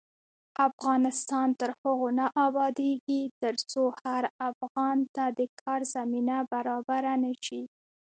افغانستان 0.67 1.47
تر 1.59 1.69
هغو 1.81 2.07
نه 2.19 2.27
ابادیږي، 2.47 3.21
ترڅو 3.41 3.83
هر 4.01 4.23
افغان 4.49 4.97
ته 5.15 5.23
د 5.37 5.39
کار 5.61 5.81
زمینه 5.95 6.37
برابره 6.51 7.13
نشي. 7.23 7.61